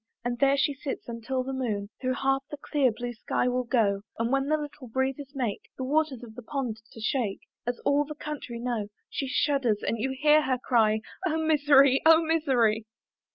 And 0.25 0.39
there 0.39 0.57
she 0.57 0.73
sits, 0.73 1.07
until 1.07 1.43
the 1.43 1.53
moon 1.53 1.91
Through 2.01 2.15
half 2.15 2.43
the 2.49 2.57
clear 2.57 2.91
blue 2.91 3.13
sky 3.13 3.47
will 3.47 3.65
go, 3.65 4.01
And 4.17 4.31
when 4.31 4.47
the 4.47 4.57
little 4.57 4.87
breezes 4.87 5.33
make 5.35 5.69
The 5.77 5.83
waters 5.83 6.23
of 6.23 6.33
the 6.33 6.41
pond 6.41 6.81
to 6.93 6.99
shake, 6.99 7.41
As 7.67 7.77
all 7.81 8.03
the 8.03 8.15
country 8.15 8.57
know, 8.57 8.87
She 9.11 9.27
shudders 9.27 9.83
and 9.83 9.99
you 9.99 10.09
hear 10.19 10.41
her 10.41 10.57
cry, 10.57 11.01
"Oh 11.27 11.37
misery! 11.37 12.01
oh 12.03 12.23
misery! 12.23 12.87